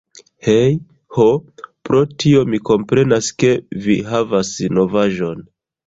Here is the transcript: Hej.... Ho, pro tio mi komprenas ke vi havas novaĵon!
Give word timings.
Hej.... 0.45 0.71
Ho, 1.17 1.25
pro 1.89 2.01
tio 2.25 2.43
mi 2.55 2.63
komprenas 2.73 3.31
ke 3.39 3.55
vi 3.87 4.01
havas 4.13 4.55
novaĵon! 4.77 5.51